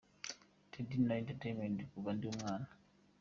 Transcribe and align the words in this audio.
Daddy: 0.71 0.95
Nari 0.99 1.19
entertainer 1.21 1.81
kuva 1.91 2.09
ndi 2.13 2.25
umwana. 2.31 2.67